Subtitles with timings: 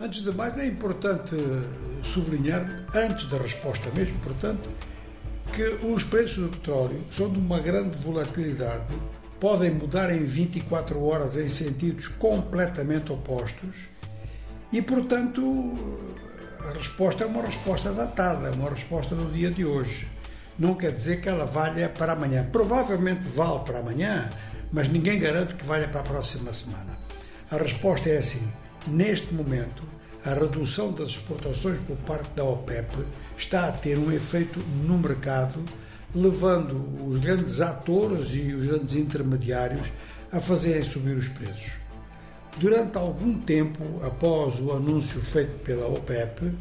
[0.00, 1.36] Antes de mais, é importante
[2.02, 4.70] sublinhar, antes da resposta mesmo, portanto,
[5.52, 8.94] que os preços do petróleo são de uma grande volatilidade,
[9.38, 13.88] podem mudar em 24 horas em sentidos completamente opostos
[14.72, 15.42] e, portanto,
[16.66, 20.08] a resposta é uma resposta datada, é uma resposta do dia de hoje.
[20.58, 22.48] Não quer dizer que ela valha para amanhã.
[22.50, 24.30] Provavelmente vale para amanhã,
[24.72, 26.98] mas ninguém garante que valha para a próxima semana.
[27.50, 28.46] A resposta é assim:
[28.86, 29.84] neste momento,
[30.24, 32.96] a redução das exportações por parte da OPEP
[33.36, 35.64] está a ter um efeito no mercado,
[36.14, 36.74] levando
[37.06, 39.90] os grandes atores e os grandes intermediários
[40.30, 41.72] a fazerem subir os preços.
[42.58, 46.52] Durante algum tempo após o anúncio feito pela OPEP,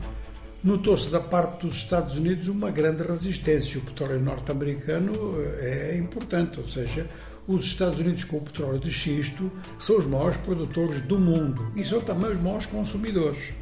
[0.63, 3.79] notou-se da parte dos Estados Unidos uma grande resistência.
[3.79, 5.13] O petróleo norte-americano
[5.59, 7.09] eh, é importante, ou seja,
[7.47, 11.83] os Estados Unidos com o petróleo de xisto são os maiores produtores do mundo e
[11.83, 13.53] são também os maiores consumidores,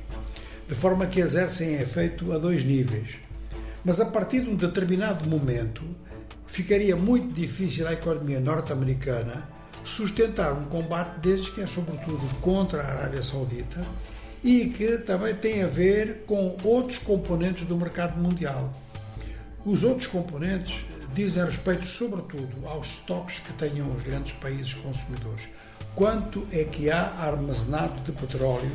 [0.67, 3.17] de forma que exercem efeito a dois níveis.
[3.85, 5.83] Mas a partir de um determinado momento,
[6.45, 9.47] ficaria muito difícil à economia norte-americana
[9.83, 13.85] sustentar um combate desses que é sobretudo contra a Arábia Saudita
[14.47, 18.71] e que também tem a ver com outros componentes do mercado mundial.
[19.65, 25.49] Os outros componentes dizem respeito, sobretudo, aos estoques que tenham os grandes países consumidores.
[25.93, 28.71] Quanto é que há armazenado de petróleo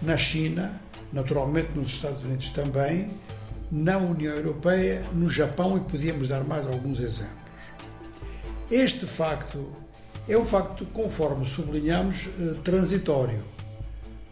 [0.00, 0.80] na China,
[1.12, 3.10] naturalmente nos Estados Unidos também,
[3.68, 7.34] na União Europeia, no Japão e podíamos dar mais alguns exemplos.
[8.70, 9.72] Este facto
[10.28, 13.42] é um facto, conforme sublinhamos, eh, transitório.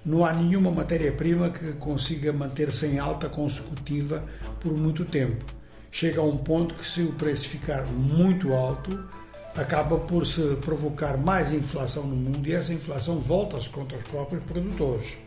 [0.08, 4.24] Não há nenhuma matéria-prima que consiga manter-se em alta consecutiva
[4.58, 5.44] por muito tempo.
[5.90, 9.06] Chega a um ponto que, se o preço ficar muito alto,
[9.54, 14.42] acaba por se provocar mais inflação no mundo e essa inflação volta-se contra os próprios
[14.44, 15.18] produtores.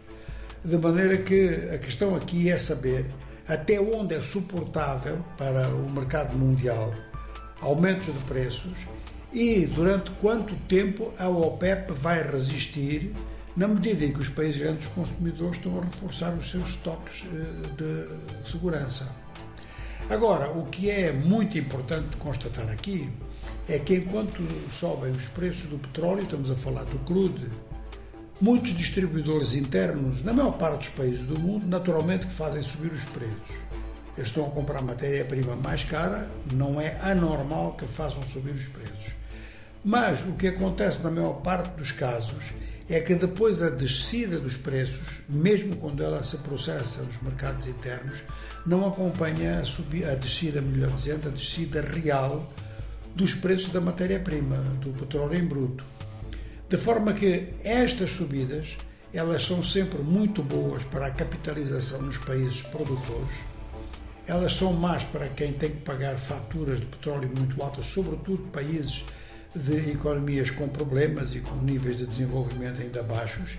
[0.65, 3.05] De maneira que a questão aqui é saber
[3.47, 6.91] até onde é suportável para o mercado mundial
[7.61, 8.79] aumentos de preços
[9.31, 13.13] e durante quanto tempo a OPEP vai resistir
[13.55, 17.67] na medida em que os países grandes consumidores estão a reforçar os seus estoques eh,
[17.77, 19.13] de segurança.
[20.09, 23.09] Agora, o que é muito importante constatar aqui
[23.67, 27.47] é que enquanto sobem os preços do petróleo, estamos a falar do crude,
[28.39, 33.03] muitos distribuidores internos, na maior parte dos países do mundo, naturalmente que fazem subir os
[33.05, 33.55] preços.
[34.17, 39.13] Eles estão a comprar matéria-prima mais cara, não é anormal que façam subir os preços.
[39.83, 42.51] Mas o que acontece na maior parte dos casos
[42.89, 48.23] é que depois a descida dos preços, mesmo quando ela se processa nos mercados internos,
[48.65, 52.51] não acompanha a, subida, a descida, melhor dizendo, a descida real
[53.15, 55.83] dos preços da matéria-prima, do petróleo em bruto.
[56.69, 58.77] De forma que estas subidas,
[59.13, 63.51] elas são sempre muito boas para a capitalização nos países produtores,
[64.27, 69.03] elas são más para quem tem que pagar faturas de petróleo muito altas, sobretudo países
[69.55, 73.57] de economias com problemas e com níveis de desenvolvimento ainda baixos.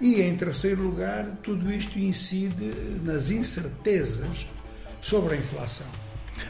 [0.00, 2.72] E, em terceiro lugar, tudo isto incide
[3.02, 4.46] nas incertezas
[5.00, 5.86] sobre a inflação.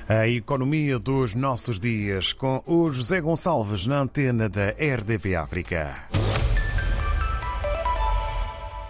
[0.09, 6.24] A economia dos nossos dias, com o José Gonçalves na antena da RDV África.